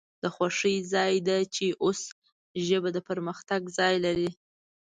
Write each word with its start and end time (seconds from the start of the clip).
د 0.23 0.23
خوښۍ 0.35 0.77
ځای 0.93 1.13
د 1.27 1.29
چې 1.55 1.65
اوس 1.83 2.01
ژبه 2.65 2.89
د 2.93 2.97
پرمختګ 3.09 3.61
ځای 3.77 3.95
لري 4.05 4.31